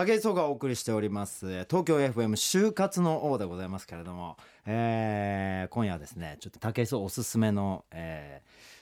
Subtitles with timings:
[0.00, 1.66] 武井壮がお送りしております。
[1.68, 8.40] 東京 FM 就活の王でございますけれども、えー、今夜はですねちょっと武井壮おすすめの、え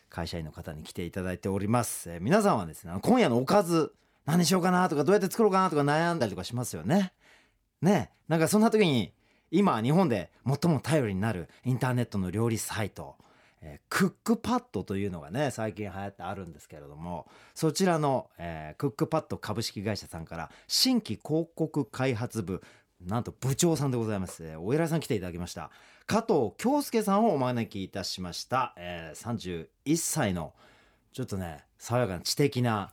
[0.08, 3.92] ー、会社員の方に来ていただいております、えー、皆さんはですね今夜のおかず
[4.26, 7.12] 何しようかなとかどうやって作ろうかなとか悩んだりとかしますよね。
[7.82, 8.12] ね。
[8.28, 9.12] なんかそんな時に
[9.50, 13.16] 今日本で最も頼りになるインターネットの料理サイト。
[13.60, 22.62] え、クックパッドというのがね最近流行ってあるんですけれどもそちらの、え、クックパッド株式会社さんから新規広告開発部
[23.06, 25.70] なんと部長さんでございます、えー、お偉いさん来ていただきました。
[26.08, 30.54] 加藤京介さんをお招きいたしました、えー、31歳の
[31.12, 32.90] ちょっとね爽やかな知的な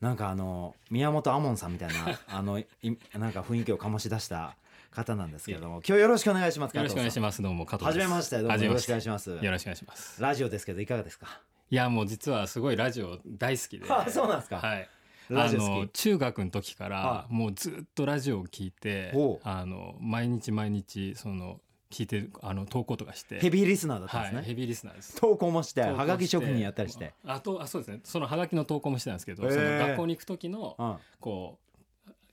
[0.00, 2.62] なんかあの宮本亞門さんみたいなあの
[3.18, 4.56] なんか雰囲気を醸し出した
[4.94, 7.42] 方なんですけれども今日よろしくお願いしますよろしくお願いします。
[7.42, 9.30] どうも加藤はじめましてどうもよろしくお願いします。
[9.30, 10.22] よろしくお願いします。
[10.22, 11.40] ラジオですけどいかがですか？
[11.70, 13.86] いやもう実はすごいラジオ大好きで。
[13.90, 14.58] あそうなんですか。
[14.58, 14.88] はい。
[15.30, 23.40] あの中学の時からもうずっとラジオを聞いてあの毎日毎日その聞いてあの投稿とかして。
[23.40, 25.16] ヘビーリスナーだったんですね、はい、ヘビーリスナーです。
[25.20, 27.14] 投稿もしてはがき職人やったりして。
[27.24, 28.00] あとあそうですね。
[28.04, 31.58] そのはがきの投稿もしてたんですけど、その学校に行く時の、こ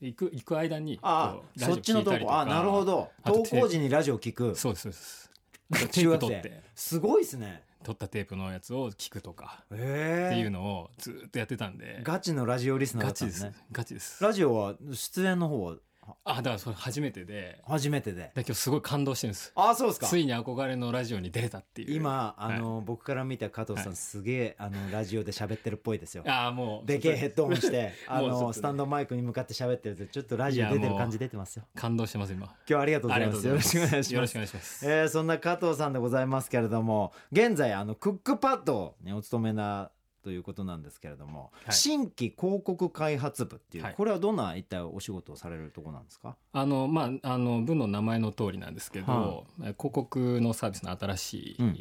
[0.02, 2.34] 行く行く間にあそっちの投稿。
[2.34, 3.10] あなるほど。
[3.24, 4.56] 投稿時にラジオ聞く。
[4.56, 5.32] そうですそうです。
[5.72, 6.64] テープ取って。
[6.76, 7.64] すごいですね。
[7.84, 9.64] 撮ったテープのやつを聞くとか。
[9.74, 12.02] っていうのをずっとやってたんで。
[12.04, 13.54] ガチのラジオリスナーだったんですね。
[13.72, 14.24] ガチです。
[14.24, 15.76] ラジオは出演の方は
[16.24, 17.60] あだからそれ初めてで。
[17.68, 18.32] 初めてで。
[18.34, 19.52] だ今日すごい感動してるんです。
[19.56, 20.08] あそうですか。
[20.08, 21.96] ついに憧れのラジオに出れたっていう。
[21.96, 26.24] 今あの、はい、僕から見た加藤さん、はい、すげえあのラジオで喋ってるっぽいですよ。
[26.26, 31.66] あもうでけえヘッドホンして あのスタンドマイクに向かって喋ってるとちょっとラジオ出てる感じ出てますよ。
[31.76, 32.46] 感動してます今。
[32.46, 33.48] 今日はありがとうございます。
[33.48, 34.14] よろしくお願いします。
[34.16, 34.90] よろしくお願いします。
[34.90, 39.92] えー、そんな加藤さんでございますけれども現在あのクックパッドにお勤めな
[40.24, 46.36] ということなんですけれども、はい、新規広告開発部っていう、はい、これはどんな一体お仕事をされるところなんですか？
[46.54, 51.78] あの、まあ、あの部の名前の通りなんですけど、は広告のサービスの新しい、うん、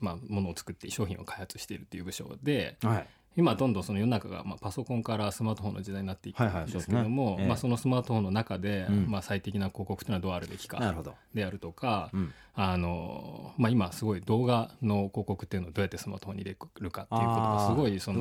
[0.00, 3.06] まあ、ものを作って商品を開発しているという部署で、はい、
[3.36, 10.78] 今どんどんその世の中がまあパソコンからスマートフォンの時代になっていくんですけども、まあ、そのスマートフォンの中で、まあ最適な広告というのはどうあるべきか
[11.34, 12.10] であるとか、
[12.54, 18.20] あのまあ、今すごい動画の広告っていうのをどうやってスマートフォンに入れるかっていうことがすごいその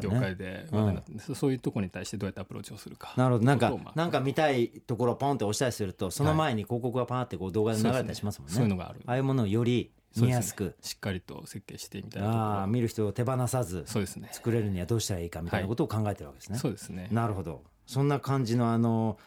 [0.00, 3.44] 業界で話題になって、そういうところに対してどうやってアプローチをするかなるほど。
[3.44, 8.54] なんか、なんか見たいところをポンって押したりするとその前に広告がパーってこう動画で流れたりしますもんね。
[8.54, 9.00] そういうのがある。
[9.06, 14.28] ああいうものをより見やすく、ね、しっかりと設計してみたいなああ見る人を手放さずそうですね。
[14.32, 17.08] 作れるにはどうしたらいいかみたいなことを考えてるわけですね、はい、そうですね。
[17.10, 17.62] なるほど。
[17.86, 19.18] そんな感じのあの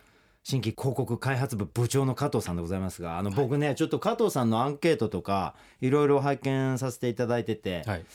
[0.44, 8.06] 新規広告開発部部長の加藤さんでございますがあの僕ね、はい、ちょっと加藤さんのアンケートとかいろいろ拝見させていただいてて、はい、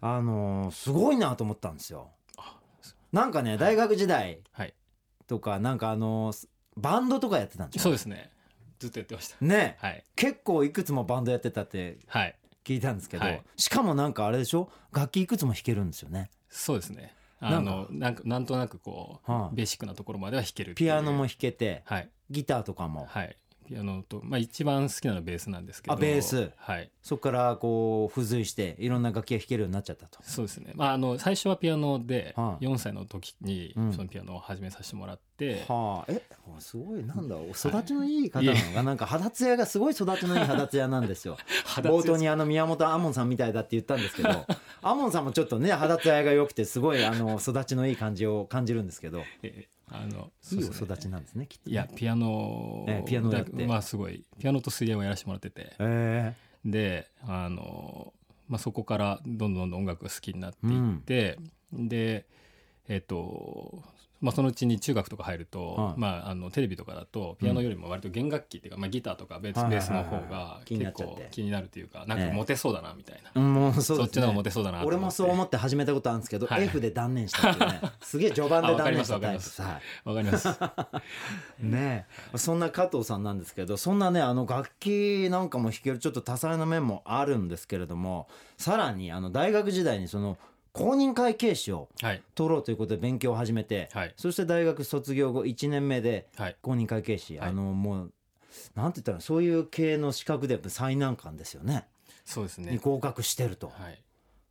[0.00, 2.08] あのすごいなと思ったんですよ。
[3.12, 4.40] なんかね大学時代
[5.28, 6.32] とかなんかあの
[6.76, 7.82] バンドとかやってたんですよ。
[7.84, 8.30] そうですね
[8.78, 9.36] ずっとやってました。
[9.40, 11.98] ね、はい、結構いくつもバンドやってたって
[12.64, 14.70] 聞いたんですけど、はい、しかもなんかあれでしょ？
[14.92, 16.30] 楽器いくつも弾けるんですよね。
[16.48, 17.14] そうですね。
[17.40, 25.94] あのなんかなんとなくこう、はあ、ベーシックなところまでは弾けるピアノも弾けて、はい、ギターとかも、はい、ピアノと、まあ、一番好きなのはベースなんですけど。
[25.94, 30.18] あベース、はい、そこからこう付随していろんな楽器が弾けるようになっちゃったと。
[30.22, 36.22] そうですね、まあ、あの最初はピアノで4歳の時にそのピアノを始めさせてもらって、はあ、え
[36.58, 38.58] すごいなんだ育ちのいい方なの？
[38.58, 41.36] が、はい、なんか肌ツヤがすごい育ちのいい肌ツヤなんですよ。
[41.82, 44.46] 冒頭にあの宮本亞門さんみたいだって言ったんですけど
[44.82, 49.22] 亞門さんもちょっとね肌ツヤが良くてすごいあの育ちのいい感じを感じるんですけど。
[49.42, 53.66] えあのいいお育ちなんですねきっと、ね、いやピアノ、えー、ピアノやって。
[53.66, 54.24] まあすごい。
[54.38, 58.12] ピアノと水泳をやらせてもらってて、えー、であの、
[58.48, 61.38] まあ、そこからどんどんどんどん音楽が好きになっていって、
[61.72, 62.26] うん、で
[62.88, 63.82] えっ、ー、と
[64.24, 77.80] まあ、そのうちに中学とか入ると、はい、まあ、あのテレビとかだとピアノよりも割と弦楽器っていうか、まあ、ギターとかベース,、ベースの方が結構気になるというかなんかモテそうだなみたいな、もうそっちの方がモテそうだな俺もそう思って始めたことあるんですけど、はい、F で断念したってね。
[78.00, 79.42] すげえ序盤で断念したタイプ。
[79.42, 80.48] さわかります
[81.60, 88.26] ねそんな加藤さんなんですけどそんなねあの楽器なんかも弾けるちょっと多彩な面もあるんですけれども
[88.56, 90.38] さらにあの大学時代にその
[90.74, 91.88] 公認会計士を
[92.34, 96.26] 取ろうということで勉強を始めて、はい、そして大学卒業後1年目で
[96.62, 98.12] 公認会計士、はい、あのもう
[98.74, 101.86] なんて言ったらそういう系の資格で最難関ですよね。
[102.24, 102.72] そうですね。
[102.72, 104.02] に合格してると、はい、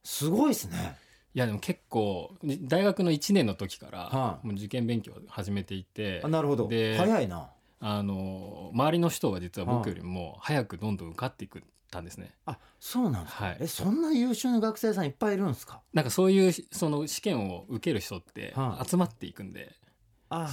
[0.03, 0.95] すごいですね。
[1.35, 6.69] いやでも結構大学の1年の時からもう受験勉強を始めていて、あなるほど。
[6.69, 7.49] 早いな
[7.85, 12.31] あの周りの人が実は僕よりも早くどんどん受かっていくたんですね。
[12.45, 15.81] あそうなんですか、はい、えそんな優秀な学生さんいっぱいいるんですか？
[15.94, 18.56] なんかそういうその試験を受ける人って
[18.88, 19.75] 集まっていくんで、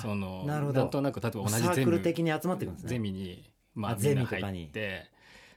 [0.03, 0.81] そのなるほど。
[0.81, 2.91] なんとなく例えば同じゼミ的に集まってくるんですね。
[2.91, 5.11] ゼミにまあゼミ入って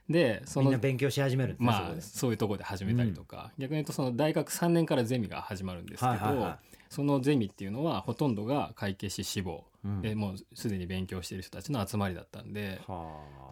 [0.08, 12.80] でそのみんな勉強し始めるまあそういうところで始めたりとか、うん、逆に言うとその大学3年からゼミが始まるんですけど、はいはいはい、そのゼミっていうのはほとんどが会計士志望、うん、でもうすでに勉強している人たちの集まりだったんで。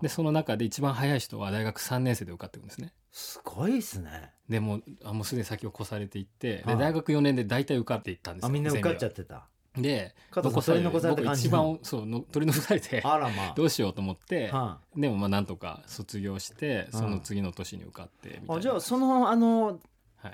[0.01, 2.93] でその中で一番早い人は大学3年生で受かってるんですね。
[3.11, 4.31] すごいですね。
[4.49, 6.63] でもあもうすでに先を越されていって。
[6.67, 8.49] で大学4年で大体受かっていったんですよ。
[8.49, 9.49] あみんな受かっちゃってた。
[9.77, 13.01] で残され残された僕一番そうの取り残されて。
[13.05, 19.77] あら、まあ、 どうしようと思って、はあ、でもまあなんとか卒業してその次の年に受かってみたいな、じゃあそのあの、はい、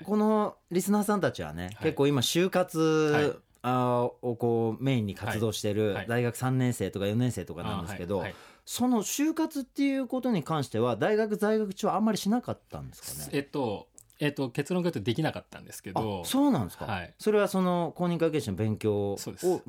[0.03, 3.33] このリスナーさんたちはね、はい、結構今就活、はい。
[3.61, 8.23] あをこうメインに活動してる大学3年生とか4年生とかなんですけど、
[8.65, 13.37] その就活っていうことに関しては大学在学中はあんまりしなかったんですかね？
[13.37, 13.89] えっと
[14.21, 19.17] えっと、結論から言うとできなかったんですけどそうなんですか、はい、それはその公認会計士の勉強を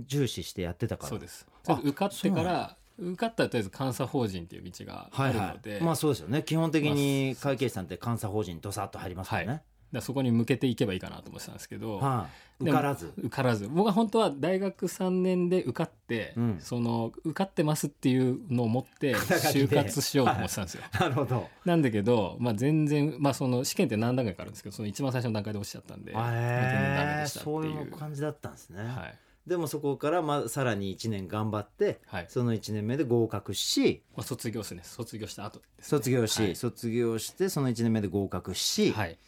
[0.07, 1.49] 重視してやってたからそうです。
[1.67, 6.45] 受かってから受かったらとりあえず監査法人っていう道があるので、はいはい、まあそうですよね。
[6.45, 12.29] 基本的に会計士さんって監査法人どさっと入りますよね、はいだそこに向けていけばいいかなと思ってたんですけど、はあ、
[12.61, 13.13] 受からず。
[13.19, 13.69] 受からず。
[13.69, 20.83] 僕は本当は大学3年で受かって、うん、その受かってますっていうのを持って就活しようと思ってたんですよ。
[21.01, 21.49] なるほど。
[21.65, 27.55] なんだけど、まあ、全然、まあ、その試験って何段階かあるんですけどその一番最初の段階で落ちちゃったんで、まあ、全然ダメでしたっていう。
[27.55, 28.83] そういう感じだったんですね。
[28.83, 29.19] はい。
[29.47, 34.75] でもそこからまあさらに1年頑張って、はい、その1年目で合格し、まあ、卒業です。
[34.75, 39.19] ね卒業した後、ね、卒業し、はい、卒業してその1年目で合格し、はい、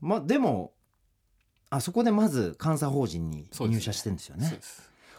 [0.00, 0.72] まあでも
[1.70, 4.58] あそこでまず監査法人に入社してるんですよね。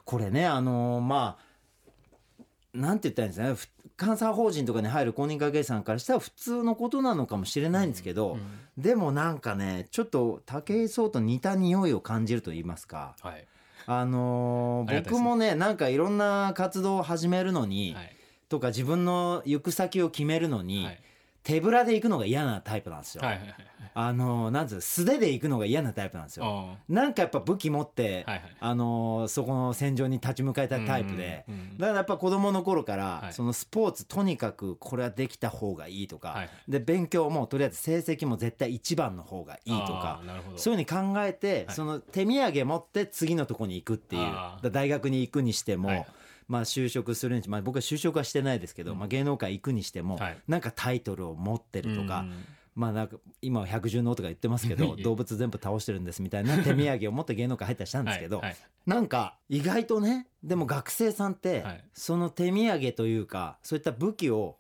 [0.06, 2.44] これねあのー、まあ
[2.74, 3.90] なんて言ったらいいんですかね。
[4.00, 8.42] 監査法人とかに入る公認会計士さんからしたら普通のことなのかもしれないんですけど、うんうん、
[8.78, 13.46] でもなんかねちょっと武井壮と似た匂いを感じると言いますか、はい、
[13.86, 18.16] あのー、僕もねなんかいろんな活動を始めるのに、はい、
[18.48, 21.02] とか自分の行く先を決めるのに、はい、
[21.50, 23.24] 手ぶらで行くのが嫌なタイプなんですよ。
[23.24, 23.56] はいはいはい
[23.96, 26.78] あのなんつう素手で行くのが嫌なタイプなんですよ。
[26.88, 40.22] なんかやっぱ武器持って、はいはい、あのそこの戦場に立ち向かえたタイプで、うんうん、だからやっぱ子供の頃から、はい、そのスポーツとにかくこれはできた方がいいとか、はい、で勉強もとりあえず成績も絶対一番の方がいいとか
[40.56, 44.72] そういうふうに考えて、はい、その手土産持って次のとこに行くっていう。
[44.72, 46.06] 大学に行くにしても。
[46.50, 52.46] まあ、就職するにまあ、僕は就職はしてないですけど、うん、まあ、芸能界行くにしても、はい、なんかタイトルを持ってるとか、うん。
[52.76, 58.42] まあなんか今は百獣の王とか言ってますけど 動物全部倒してるんですみたいな手土産を持って芸能界入ったりしたんですけど、
[58.86, 64.58] なんか意外とねでも学生さんってその手土産というかそういった武器を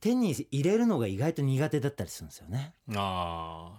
[0.00, 2.74] 手に入れるのが意外と苦手だったりするんですよね。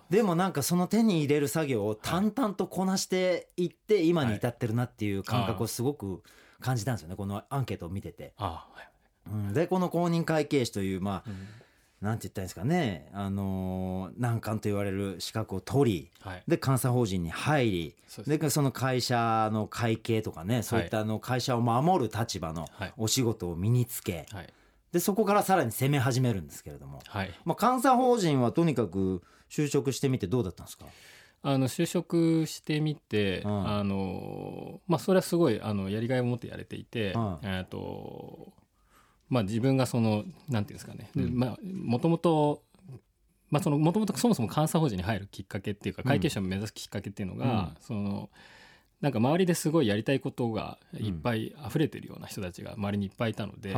[0.09, 6.21] でもなんかその手に入れる作業を淡々とこなしていって今に至ってるなっていう感覚をすごく
[6.59, 7.15] 感じたんですよね。
[7.15, 8.33] このアンケートを見てて。
[9.27, 11.47] うん、でこの公認会計士というまあ、うん。
[12.01, 17.95] なんて言ったんですかね、あのー、難関と言われる資格を取り、はい、で監査法人に入り
[18.25, 24.53] でその会社の会計とかねそういったあの会社を守る立場のお仕事を身につけ、はい、
[24.91, 30.85] でそこからさらに攻め始めるんですけれども、はい、まあ、監査法人はとにかく就職してみてどうだったんですか？
[31.41, 38.51] あの就職してみて、うん、あのまあ、それはすごいあのやりがいを持ってやれていて、うん、えーと
[39.29, 42.63] まあ、自分がそのなんていうんですかね、まあ、もともと
[43.51, 48.29] まあ、そのもともとそもそも監査法人に入るきっかけっていうか会計士を目指すきっかけっていうのが、その
[49.01, 53.73] なんか周りですごいやりたいことがいっぱい溢れてるような人たちが周りにいっぱいいたので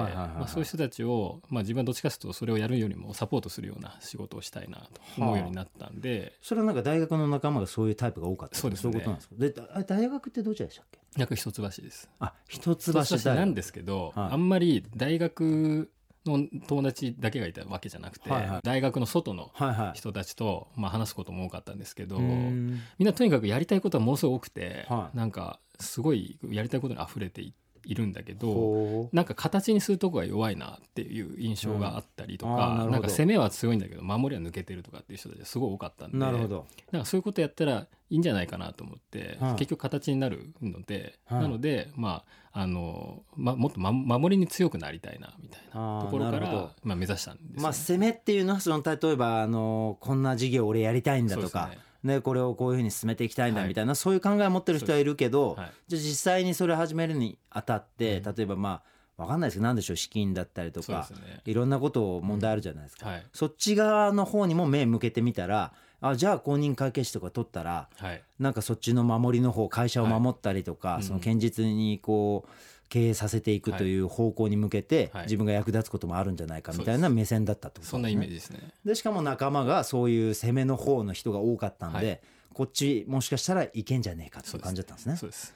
[0.47, 9.75] そういう人たちを、まあ、自分はどっちかというとそれをやるよりもサポートするような仕事をしたいなと思うようになったんで、はあ、それはなんか大学の仲間がそういうタイプが多かったそうです、ね、そういうことなんですか？
[9.77, 10.99] で大学ってどちらでしたっけ？
[11.17, 12.09] 約一橋です。
[12.19, 12.93] あ一橋
[13.33, 15.91] なんですけど、はい、あんまり大学
[16.25, 19.51] の友達だけがいたわけじゃなくて、はいはい、大学の外の
[19.93, 27.53] 人たちと、まあ、話すことも多かったんですけど、みんなとにかくやりたいことはものすごく多くて、はい、なんかすごいやりたいことに溢れてい
[27.85, 36.65] いるんだけどなんか形にするとこが弱いなっていう印象があったりとか、うん、なんか攻めは強いんだけど守りは抜けてるとかっていう人たちすごい多かったんでなるほど。
[36.91, 42.23] なんかそういうことやったらいいんじゃないかなと思って、は結局形になるので、はなのでま
[42.53, 51.67] ああの、ま、もっと、ま、守りに強くなりたいなみたいなところからまあ、目指したんです、ね、まあ、攻めっていうのはその例えばあのこんな事業俺やりたいんだとか。
[51.67, 51.79] ね、
[52.21, 58.81] これをこういうふうに進めていきたいんだみたいな、はい、そういう考えを持ってる人はいるけど、はい、じゃあ実際にそれを始めるにあたって、例えばま
[59.17, 63.13] あ分かんないですけど何でしょう資金だったりとか、ね、いろんなことを問題あるじゃないですか、うん。
[63.13, 72.49] はい、そっち側の方にも目向けてみたらあじゃあ公認会計士とか取ったら、はい、なんかそっちの守りの方会社を守ったりとか、はい、その堅実にこう
[72.91, 77.89] 経営させていくという方向に向けて、自分が役立つこともあるんじゃないかみたいな目線だったってことね。
[77.89, 78.59] そんなイメージですね。
[78.83, 82.21] でしかも仲間がそういう攻めの方の人が多かったんで、
[82.53, 85.15] こっちもしかしたらいけんじゃねえかっていう感じだったんですね。
[85.15, 85.55] そうです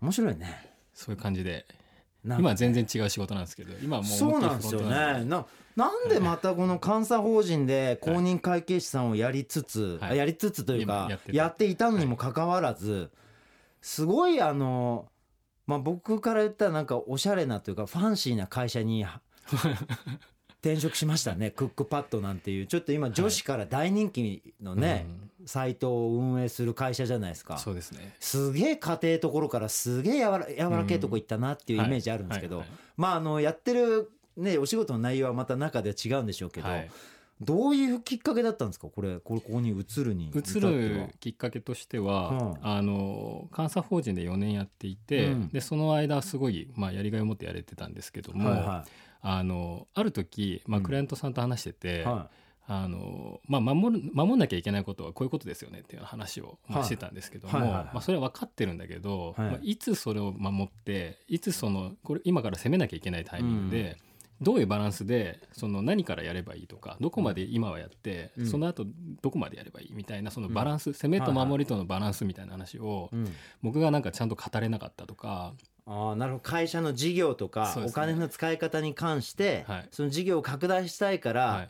[0.00, 0.70] 面白いね。
[0.94, 1.66] そういう感じで。
[2.24, 4.88] 今は全然違う仕事なんですけど今もうそうなんですよね。
[5.24, 13.10] ななんでまたこの監査法人で公認会計士さんをやりつつ、はい、やりつつというかやっていたのにもかかわらず、
[13.80, 15.06] すごいあの、
[15.68, 19.04] まあ、僕から言ったらなんかおしゃれなというかファンシーな会社に
[20.60, 21.50] 転職しましたね。
[21.50, 22.66] クックパッドなんていう。
[22.66, 25.06] ちょっと今女子から大人気のね、はい
[25.46, 27.56] サイトを運営する会社じゃないですか。
[27.56, 28.14] そうですね。
[28.20, 32.64] すげえ家庭ところからすげえやわらけえとこ行ったなっていうイメージあるんですけど、
[32.98, 36.90] まああのやってるねお仕事の内容はまた中では違うんでしょうけど、はい、
[37.40, 38.88] どういうきっかけだったんですか？
[38.88, 48.90] これこれここに移るに移るきっかけとしては、うん、あの監査法人で4年やっていて、うん、でその間すごい、まあ、やりがいを持ってやれてたんですけども、はいはい、
[49.22, 52.34] あのある時、まあ、クライアントさんと話してて、うんはい。
[52.70, 57.84] あのまあ、守る守んなきゃいけないことはこういうことですよねっていう話を、まあ、してたんですけども、はいはいはい。
[57.86, 59.50] まあ、それは分かってるんだけど、はい。
[59.52, 63.96] まあ、いつそれを守っていつそのこれ今から攻めなきゃいけないタイミングで、うん、
[64.40, 68.86] どういうバランスでその何からやればいいとかどこまで今はやって、うん、その後
[69.20, 73.10] どこまでやればいいみたいなそのバランス、うん、攻めと守りとのバランスみたいな話を、
[73.62, 75.54] 僕がなんかちゃんと語れなかったとか。
[75.86, 76.42] あなるほど。
[76.42, 81.68] 会社の事業とか、お金の使い方に関して、はい、その事業を拡大したいから、はい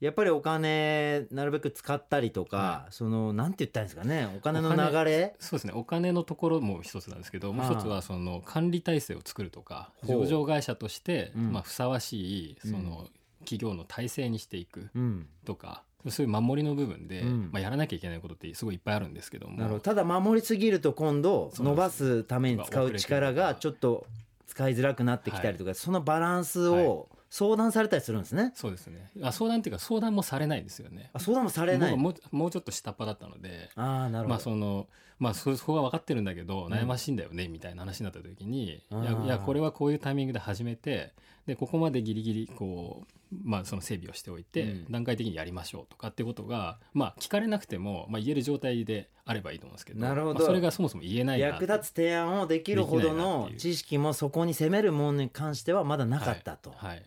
[0.00, 5.34] やっぱりお金なるべく使ったりとか、はい、そのなんて言ったんですかねお金の流れ？
[5.38, 5.72] そうですね。
[5.74, 13.06] お金のところも一つなんですけどもう一つはその管理体制を作るとか上場会社として、まあ、ふさわしいその
[13.40, 14.90] 企業の体制にしていく
[15.44, 19.56] とか、うん、そういう守りの部分で、うん、まあ、やらなきゃいけないことってすごいいっぱいあるんですけども。
[19.56, 19.80] なるほど。
[19.80, 24.06] ただ守りすぎると今度伸ばすために使う力がちょっと
[24.46, 28.52] 使いづらくなってきたりとか、はい、そのバランスを、相談されたりするんですね。
[28.54, 29.10] そうですね。
[29.22, 31.10] あ相談っていうか相談もされないですよね。
[31.12, 31.94] あ相談もされない。
[31.94, 34.28] もうもうちょっと下っ端だったので、あなるほど。
[34.30, 34.86] まあその
[35.18, 41.12] まあそそこは分かってるんだけど悩ましいんだよね、みたいな話になった時に、いやいやこれはこういうタイミングで始めて
[41.46, 43.12] でここまでギリギリこう
[43.44, 56.70] まあ、その整備をしておいて、うん、段階的にやりましょうとかってことが、まあ、聞かれなくても、まあ、言える状態であればいいと思うんですけどなるほど、まあ、それがそもそも言えない役立つ提案をできるほどの知識もそこに責めるものに関してはまだなかったと。
[56.70, 57.02] はい、はい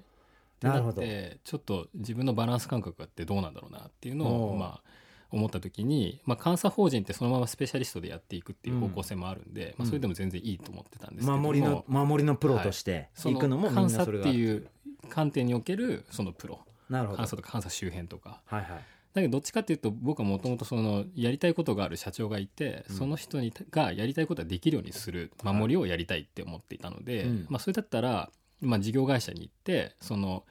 [0.61, 1.01] なるほど。
[1.01, 4.89] ちょっと自分のバランス感覚ってどうなんだろうなっていうのをまあ
[5.31, 14.29] 思った時に、まあ、監査法人ってそのままスペシャリストでやっていくっていう方向性もあるんで、うん、まあ、それでも全然いいと思ってたんですけど守りの守りのプロとして行くのも、監査って。
[14.29, 14.67] いう
[15.09, 16.59] 観点におけるそのプロ。
[16.89, 17.17] なるほど。
[17.17, 18.41] 監査とか監査周辺とか。
[18.45, 18.69] はいはい。
[19.13, 30.43] だけどどっちかっていうと僕はもともとそのやりたいことがある社長がいて、その人にがやりたいことができるようにする守りをやりたいって思っていたので、まあ、それだったら、まあ、事業会社に行ってその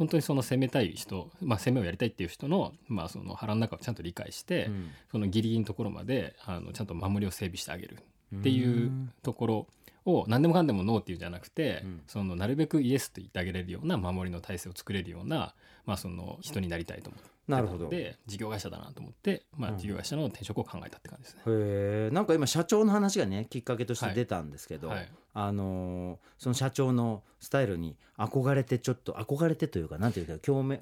[0.00, 7.98] 本当にその攻めたい人、まあ、攻めをやりたいっていう人の,、まあその腹の中をちゃんと理解して、うん、そのギリギリのところまであのちゃんと守りを整備してあげる
[8.34, 8.90] っていう
[9.22, 9.66] ところ
[10.06, 17.30] を何でもかんでもノーっていうんじゃなくて、うん、そのなるべくイエスと言ってあげれるような守りの体制を作れるような、まあ、その人になりたいと思って。
[17.50, 17.88] なるほど。
[17.88, 21.42] で事業会社だなと思って、まあ、事業会社の転職を考えたって感じですね。
[21.46, 24.96] うん、へなんか今社長の話がねきっかけとして出たんですけど、はい。
[24.98, 30.80] はい、あのー、その社長のスタイルに憧れてちょっと憧れてというかなんていうか共鳴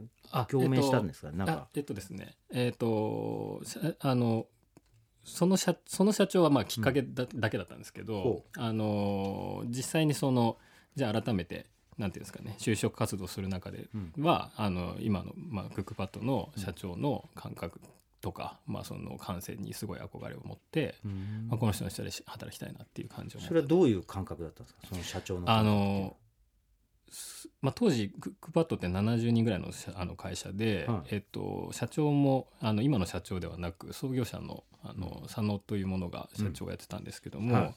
[0.49, 1.69] 共鳴したんですか、えっと、なんか。
[1.75, 2.37] えっとですね。
[2.51, 3.63] えっ、と
[4.01, 4.47] あの
[5.25, 10.57] その社その社長はまあきっかけだ,、だけだったんですけど、あの実際にその
[10.97, 11.67] じゃあ改めて
[11.99, 13.89] なんていうんですかね就職活動する中で
[14.19, 17.81] は、うん、あの今の、まあ、クックパッドの社長の感覚
[18.21, 20.97] とか、まあ、その感性にすごい憧れを持って、
[21.49, 24.81] まあ、この人の下で働きたいなっていう感じをそれはどういう感覚だったんですか？
[24.89, 26.17] その社長のあの
[27.63, 37.63] まあ、当時クックパッドって70人ぐらいのあの会社で、はい、えっと、社長もあの今の社長ではなく創業者のあの佐野というものが社長をやってたんですけども、うん。
[37.63, 37.75] はい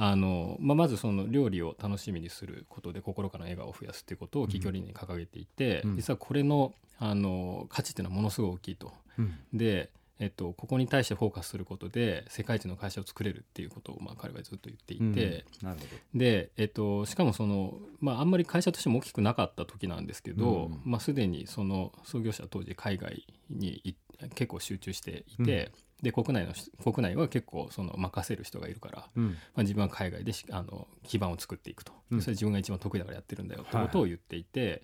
[0.00, 8.92] あのまあ、まずその料理を楽しみにすることで心からの笑顔を増やすっていうことを企業理念に掲げていて、うん、実はこれのあの価値っていうのはものすごい大きいと。
[9.18, 9.90] うん、で
[10.20, 23.96] えっと、ここに対してフォーカスすることで世界一の会社を作れるっていうことを、まあ、彼はずっと言っていて、うん、で、えっと、しかもその、まあ、あんまり会社としても大きくなかった時なんですけど、うん、まあ、すでにその創業者当時海外に
[24.34, 25.70] 結構集中していて、
[26.02, 26.52] で国内の
[26.92, 34.80] 国内は結構その任せる人がいるから、うん、まあ、自分は海外であの基盤を作っていくと、うん、それ自分が一番得意だからやってるんだよってことを言っていて、はい、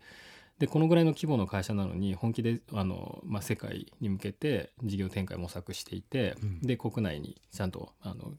[0.61, 8.33] でこのぐらいの規模の会社なのに本気であの、まあ、世界に向けて事業展開模索していて、うん、で国内にちゃんとあの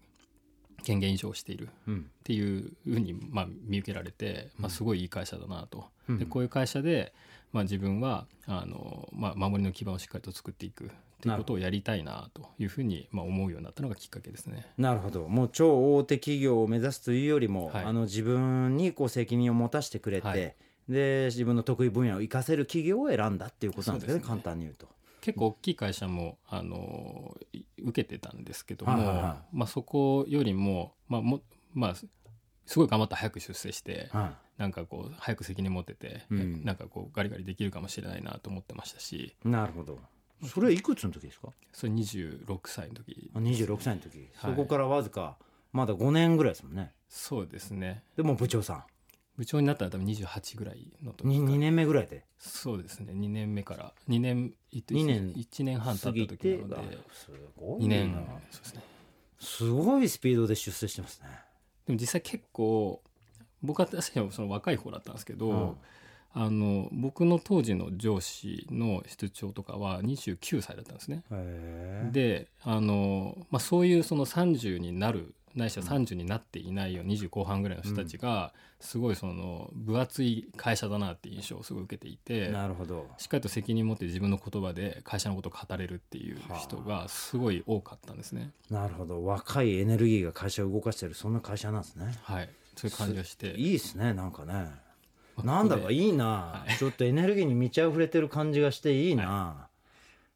[0.83, 5.85] 権限移譲しているっていうふうに、まあ、見受けられて、まあ、すごいいい会社だなと。
[6.07, 7.13] でこういう会社で、
[7.55, 10.87] まあ、自分はあの、まあ、守りの基盤をしっかりと作っていくっ
[11.21, 14.65] ていうことをやりたいなというふうに、まあ、思うようになったのがきっかけですね。
[14.77, 15.25] なるほど。
[15.29, 20.55] もう超大手企業を目指すというよりも、はい、あの自分にこう責任を持たせてくれて、はい、
[20.89, 24.89] で自分の得意分野を生かせる企業を選んだっていうことなんですね、ね、簡単に言うと。
[25.21, 27.37] 結構大きい会社もあの
[27.81, 31.39] 受けてたんですけども、はいはいはい、まあ、そこよりも,、まあも
[31.73, 31.95] まあ、
[32.65, 39.35] すごい頑張って早く出世して、はい、なんかこう早く責任持ってて、うん、なんかこうガリガリできるかもしれないなと思ってましたし。
[39.43, 39.99] なるほど。
[40.47, 41.49] それはいくつの時ですか？
[41.71, 43.31] それ26歳の時。
[43.33, 45.37] あ26歳の時、はい、そこからわずか
[45.71, 46.91] まだ5年ぐらいですもんね。
[47.07, 48.03] そうですね。
[48.17, 48.83] でも部長さん。
[49.37, 52.25] 部長になったら多分28ぐらいの時 2, 2年目ぐらいで。
[52.37, 53.13] そうですね。
[53.13, 56.97] 2年目から2年2年1年半経った時なので。
[57.11, 58.13] すごい2年
[58.49, 58.83] そうですね。
[59.39, 61.27] すごいスピードで出世してますね
[61.87, 63.01] でも実際結構
[63.61, 65.77] 僕は確かにその若い方だったんですけど、
[66.37, 71.23] あの僕の当時の上司の室長とかは29歳だったんですね。
[72.11, 78.51] であの、まあ、そういうその30になるないしは30になっていないよ20後半ぐらいの人たちが、
[78.81, 88.51] すごいその分厚い会社だなっていう印象をすごい受けていてなるほどしっかりと責任を持って自分の言葉で会社のことを語れるっていう人がすごい多かったんですね。
[88.69, 92.13] なるほど若いエネルギーが会社を動かしてるそんな会社なんですね。
[92.21, 94.84] はいそういう感じがしていいですねなんかね。
[95.43, 99.67] なんだかいいな、はい、ちょっとエネルギーに満ち溢れてる感じがしていいな、は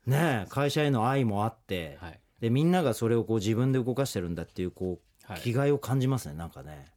[0.07, 6.87] い、ね会社への愛もあって、はい、でみんながそれをこう自分で動かしてるんだっていうこう気概を感じますねなんかね、ね、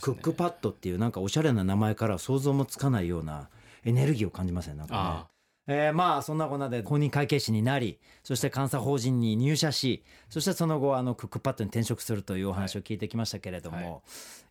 [0.00, 3.48] クックパッドっていうなんかおしゃれな名前から想像もつかないような
[3.84, 5.34] エネルギーを感じますねなんかね。
[5.66, 14.02] えー、まあそんなこんなで公認会計士になりそして監査法人に入社しそしてその後あのクックパッドに転職するというお話を聞いてきましたけれども、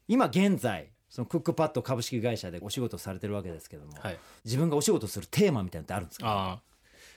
[0.07, 6.59] 今現在そのクックパッド株式会社でお仕事されてるわけですけども、はい、自分がお仕事するテーマみたいなのってあるんですか？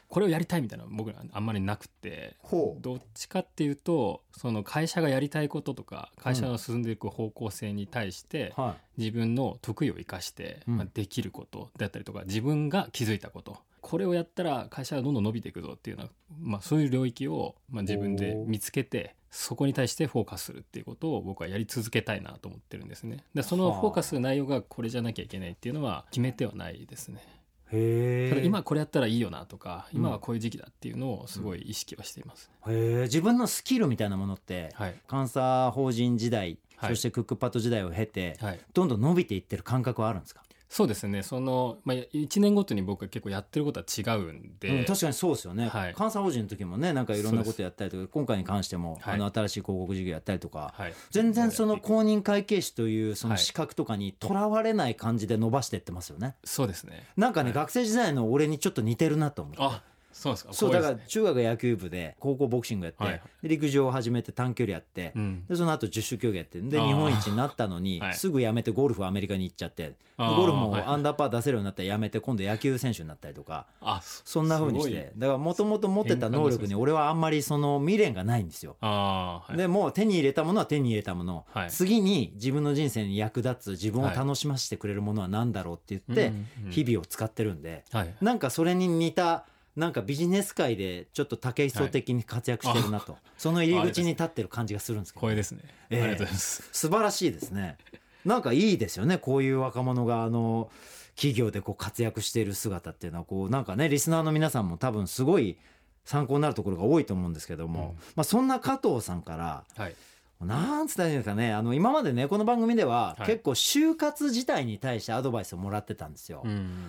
[0.09, 2.37] これをやりたいみたいな僕らあんまりなくて
[2.79, 8.75] どっちかっていうとその会社がやりたいこととか会社の進んでいく方向性に対して、うん。
[8.99, 23.23] 自分の得意を生かして、まあ、できることだったりとか自分が気づいたことこれをやったら会社がどんどん伸びていくぞっていうのは、まあ、そういう領域を、まあ、自分で見つけてそこに対してフォーカスするっていうことを僕はやり続けたいなと思ってるんですね。
[23.33, 27.23] でそのフォーカスする内容がこれじゃなきゃいけないっていうのは決めてはないですね。
[27.71, 32.51] へただ今これやったらいいよなとか今はこういう時期だっていうのをすごい意識はしています。
[32.67, 40.43] うん、へ自分のスキルみたいなものって、はい、監査法人時代、はい、そしてクックパッド時代を経て、はい、どんどん伸びていってる感覚はあるんですか？
[40.69, 41.23] そうですね。
[41.23, 56.35] その、まあ、1年ごとに僕は結構やってることは違うんで、うん、確かにそうですよね、はい、監査法人の時もねなんかいろんなことやったりとか今回に関しても、はい、あの新しい広告事業やったりとか、はい、全然その公認会計士というその資格とかにとらわれない感じで伸ばしていってますよね。
[56.45, 57.07] そうですね。
[57.17, 59.96] なんかね、学生時代の俺にちょっと似てるなと思って。
[60.17, 60.53] そうですか？
[60.53, 73.67] そうだから中学野球部で高校ボクシングやって、はい、陸上を始めて短距離やって、うん、でその後十種競技やってで日本一になったのに、すぐ辞めてゴルフアメリカに行っちゃってゴルフもアンダーパー出せるようになったら辞めて今度野球選手になったりとか
[74.01, 75.13] そんなふうにして。
[75.17, 78.77] だからもともと持ってた能力に俺はあんまりその未練がないんですよ。
[78.81, 86.33] はい、でも手に入れたものは手に入れたもの、はい、次に自分の人生に役立つ自分を楽しませてくれるものは何だろうって言って
[86.71, 89.45] 日々を使ってるんで、はい、なんかそれに似た
[89.77, 95.61] なんかビジネス界でちょっと武井壮的に活躍してるなと、はい、 その入り口に立ってる感じがするんですけど、光栄ですね、
[95.91, 96.69] えー、ありがとうございます。
[96.73, 97.77] 素晴らしいですね。
[98.25, 99.19] なんかいいですよね。
[99.19, 100.71] こういう若者があの
[101.15, 105.59] 企業でこう活躍している姿っていうのはこうなんかねリスナーの皆さんも多分すごい
[106.05, 109.95] 参考になるところが多いと思うんですけども、うん、まあ、そんな加藤さんから、はい
[110.41, 111.53] なんつったらいいんですかね。
[111.53, 116.45] あの今までねこの番組では、結構就活自体に対してアドバイスをもらってたんですよ。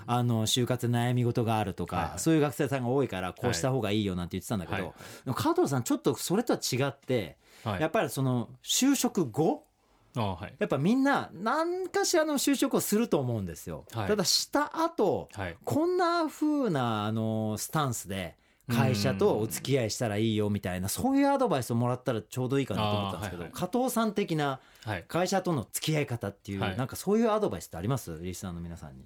[0.06, 9.64] あの就活悩み事があるとか、はいはい、そういう学生さんが多いからこうした方がいいよなんて言ってたんだけど、はい、加藤さんちょっとそれとは違って、はい、やっぱりその就職後
[10.16, 13.86] はい、やっぱみんな何かしらの就職をすると思うんですよ。
[13.94, 17.22] はい、ただした後、はい、こんな風なあな
[17.58, 18.36] スタンスで
[18.70, 24.60] 会社とお付き合いしたらいいよみたいなそういうアドバイスをもらったらちょうどいいかなと思ったんですけど、はいはい、加藤さん的な
[25.08, 28.20] 会社との付き合い方っていう、はい、なんかそういうアドバイスってあります？
[28.22, 29.06] リスナーの皆さんに。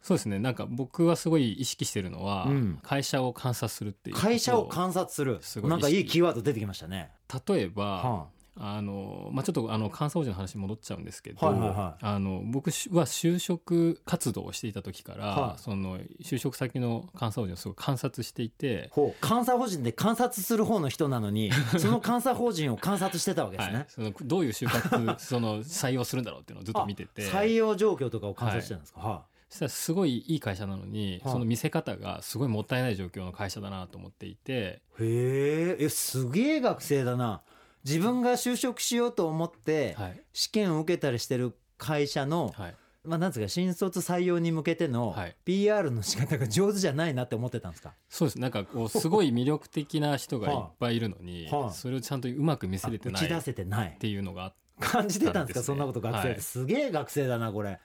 [0.00, 0.38] そうですね。
[0.38, 5.40] なんか僕はすごい意識してるのは、うん、会社を観察するっていう会社を観察する。
[5.68, 7.10] なんかいいキーワード出てきましたね。
[7.46, 18.90] 例えば、はああのまあ、ちょっとあの監査法人の話に戻っちゃうんですけど、はいはいはい、あの僕は就職活動をしていた時から、はい、その就職先の監査法人をすごい観察していて
[19.26, 24.88] 監査法人で観察する方の人なのに その監査法人を観察してたわけですね、はい、そのどういう就活
[25.24, 27.22] その採用するんだろうっていうのをずっと見てて。
[27.22, 29.32] 採用状況とかを観察してたんですか、はい。
[29.48, 34.82] そしたらすごいいい会社なのに、その見せ方がすごいもったいない状況の会社だなと思っていて。
[34.98, 37.42] へえすげえ学生だな
[37.84, 39.96] 自分が就職しようと思って
[40.32, 48.38] 試験を受けたりしてる会社の、はい、まあ、なんですか新卒採用に向けての PR の仕方が上手じゃないなって思ってたんですか、そうです。
[48.38, 53.88] なんかこうすごい魅力的な人がいっ ぱいいるのに、はあ、それをちゃんとうまく見せれてない打ち出せてない。
[53.90, 55.64] っていうのがあって感じてたんですか？
[55.64, 57.80] そんなこと学生、はい、すげえ学生だなこれ。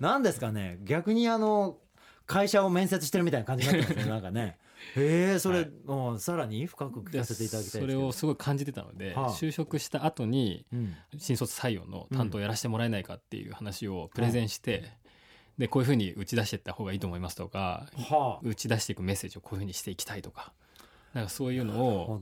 [0.00, 0.78] 何ですかね？
[0.84, 1.78] 逆にあの
[2.26, 4.58] 会社を面接してるみたいな感じになってますねなんかね
[4.96, 10.66] へえそれ、はい、さらに深く聞かせていただきたいそれをすごい感じてたので、はあ、就職した後に
[11.18, 14.84] 新卒採用の担当をやらせてもらえないかっていう話をプレゼンして、うん、
[15.58, 20.52] でこういうふうに打ち出していった方がいいと思いますとか、はあ、打ち出していくメッセージをこういうふうにしていきたいとか
[21.14, 22.20] なんかそういうのを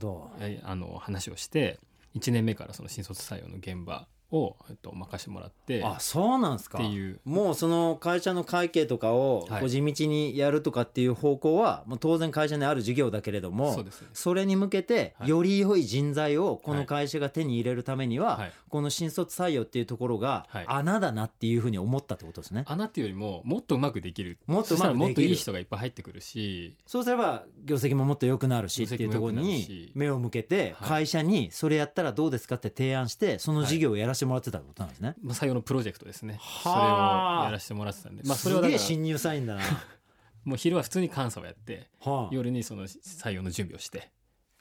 [0.63, 1.81] あの話をして
[2.17, 6.79] 1年目からその新卒採用の現場を、えっと、任してもらってあそうなんですか。
[6.79, 7.21] っていう。
[7.25, 24.39] もうその会社の会計とかをこう地道にやるとかっていう方向は、もう当然会社にある事業だけれどもそ、ね、それに向けてより良い人材をこの会社が手に入れるためには、はい、この新卒採用っていうところが穴だなっていうふうに思ったってことですね、穴っていうよりももっとうまくできる。
[24.47, 26.77] もっとうまくもっといい人がいっぱい入ってくるし。
[26.87, 36.39] そうすれば業績ももっと良くなるしっていうところに目を向けて会社にそれやったらどうですかって提案してその事業をやらせてもらってたことなんですね、ね、まあ、採用のプロジェクトですね。
[36.63, 39.63] それをやらせてもらってたんで、まあ、それはすげえ新入社員だな。
[40.45, 44.11] もう昼は普通に監査をやって、はあ、夜にその採用の準備をして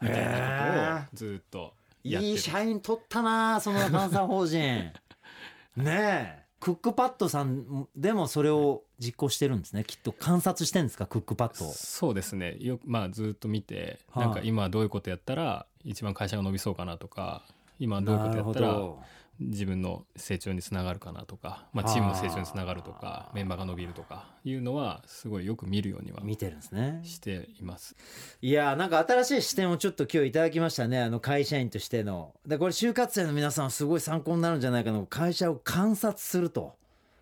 [0.01, 1.73] みたいなことをずっと
[2.03, 4.91] やっていい社員取ったなその監査法人。
[5.75, 6.43] ねえ。
[6.63, 9.83] クックパッドさんでもそれを実行してるんですね。
[9.83, 12.55] きっと観察してんですかクックパッドそうですね。
[12.59, 17.43] よまあずっと見て、はあ、なんか今どういうことやったら一番会社が伸びそうかなとか
[17.79, 18.91] 今どういうことやったら
[19.39, 27.01] 自分の成長につながるかなとか、まあ、チームの成長につながるとかメンバーが伸びるとかいうのはすごいよく見るようには見てるんですね。
[27.03, 27.95] しています。
[28.41, 31.01] いやなんか新しい視点をちょっと今日いただきましたね。
[31.01, 32.33] あの会社員としての。
[32.45, 35.03] でこれ就活生の皆さんすごい参考になるんじゃないかな。
[35.07, 36.75] 会社を観察すると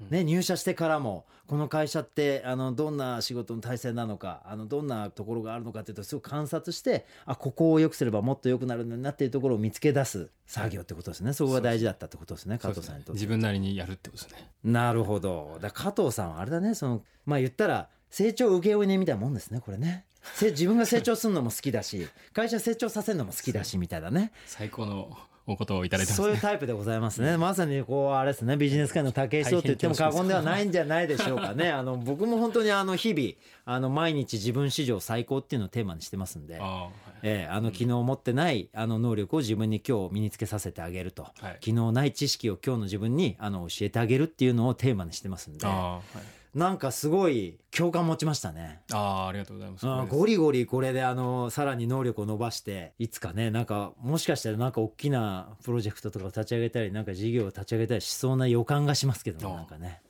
[0.10, 11.34] ね、入社してからもこの会社ってあのどんな仕事の体制なのかあのどんなところがあるのかっていうとすごく観察してあここを良くすればもっと良くなるんだなっていうところを見つけ出す作業ってことですね。
[11.34, 12.58] そこが大事だったってことですね。
[12.58, 13.12] 加藤さんにと。
[13.12, 14.50] って自分なりにやるってことですね。
[14.64, 15.58] なるほど。
[15.62, 16.74] だ加藤さんはあれだね。
[16.74, 20.06] そのまあ言ったら成長請負人みたいなもんですねこれね。
[20.42, 24.32] 自分が成長するのも好きだし会社成長させるのも好きだしみたいなね。
[24.46, 27.36] 最高のお言葉をいただいてそういうタイプでございますね。
[27.38, 28.58] まさにこうあれですね。
[28.58, 31.72] ビジネス界の武井壮と言っても過言ではないんじゃないでしょうかね。
[31.72, 33.34] あの僕も本当にあの日々
[33.66, 36.90] あの毎日自分史上最高っていうのをテーマにしてますんで、あ,、
[37.24, 45.66] えー、あの昨日持ってないあの能力を自分に今日身につけさせてあげると、はい、昨日ない知識を今日の自分にあの教えてあげるっていうのをテーマにしてますんで。
[45.66, 48.82] はいなんかすごい共感持ちましたね。
[48.92, 49.88] ああ、ありがとうございます。
[49.88, 60.02] あゴリゴリこれであの、さらに能力を伸ばして、いつかね、なんか、もしかしたらなんか大きなプロジェクトとかを立ち上げたり、なんか事業を立ち上げたりしそうな予感がしますけどなんかね。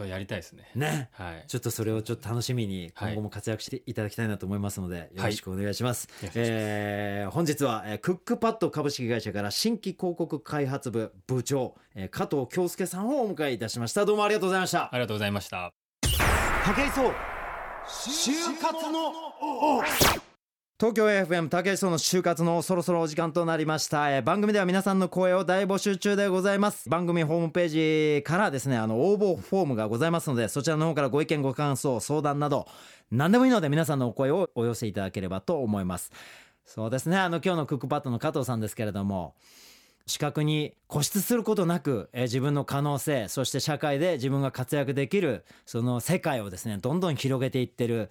[0.00, 0.70] そうやりたいですね。
[0.74, 1.10] ね。
[1.12, 1.44] はい。
[1.46, 6.08] ちょっとそれをちょっと楽しみに今後も活躍していただきたいなと思いますので、よろしくお願いします。
[6.22, 14.06] はい、えー、本日は、えー、クックパッド株式会社から新規広告開発部部長、えー、加藤京介さんをお迎えいたしました。
[14.06, 14.84] どうもありがとうございました。
[14.84, 15.70] ありがとうございました。
[16.00, 17.12] 武井壮
[17.86, 19.12] 就活の
[20.80, 26.88] 東京 FM 武井壮の就活のそろそろお時間となりました、え番組では皆さんの声を大募集中でございます。
[26.88, 32.66] 番組ホームページからですねあの応募フォームがございますのでそちらの方からご意見ご感想相談など
[33.10, 36.12] 何でもいいので皆さんのお声をお寄せいただければと思います。
[36.64, 39.34] そうですねあの今日のクックパッドの加藤さんですけれども
[40.06, 48.08] 資格に固執することなく、えー、自分の可能性そして社会で自分が活躍できるその世界をですねどんどん広げていってる。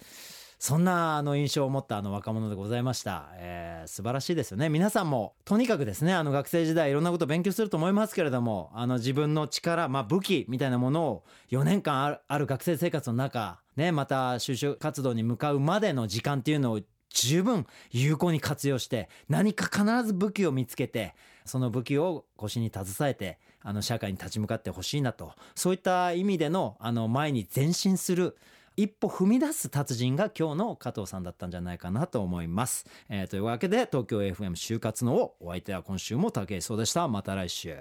[0.60, 4.68] そんなあの印象を持ったあの若者でございました、えー、素晴らしいですよね。
[4.68, 21.14] 皆さんもとにかくですねあの学生時代いろんなことを勉強すると思いますけれどもあの自分の力、まあ、武器みたいなものを4年間あるある学生生活の中ねまた就職活動に向かうまでの時間っていうのを十分有効に活用して何か必ず武器を見つけて
[21.46, 25.32] その武器を腰に携えてあの社会に立ち向かってほしいなと。
[25.54, 28.36] そういった意味でのあの前に前進する
[28.82, 37.06] 一歩踏み出す達人が今日の加藤さんだったんじゃないかなと思います、えー、というわけで東京 FM 就活のお相手は今週も武井壮でした。
[37.06, 37.76] また来週。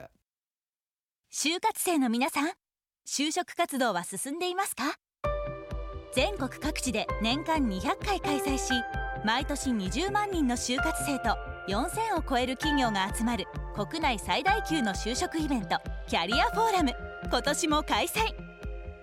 [1.31, 2.51] 就活生の皆さん
[3.07, 4.95] 就職活動は進んでいますか？
[6.13, 8.73] 全国各地で年間200回開催し
[9.23, 11.38] 毎年20万人の就活生と
[11.69, 15.77] 4000を超える企業が集まる国内最大級の就職イベント
[16.09, 16.91] キャリアフォーラム。
[17.31, 18.48] 今年も開催。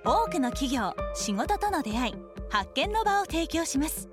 [0.09, 2.15] 多くの企業仕事との出会い
[2.49, 4.09] 発見の場を提供します。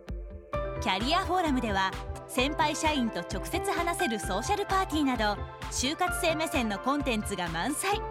[0.82, 1.92] キャリアフォーラムでは
[2.28, 8.02] 先輩社員と直接話せるソーシャルパーティーなど就活生目線のコンテンツが満載。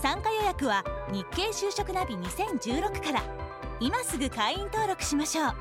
[0.00, 3.22] 参加予約は日経就職ナビ2016から。
[3.80, 5.54] 今すぐ会員登録しましょう。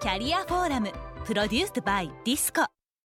[0.00, 0.90] キャリアフォーラム
[1.26, 2.64] プロデュース by ディスコ。